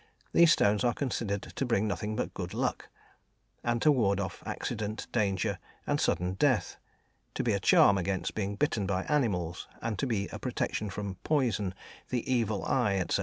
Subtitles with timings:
[0.33, 2.89] these stones are considered to bring nothing but good luck;
[3.81, 6.77] to ward off accident, danger, and sudden death;
[7.35, 11.17] to be a charm against being bitten by animals, and to be a protection from
[11.23, 11.75] poison,
[12.09, 13.19] the "evil eye," etc.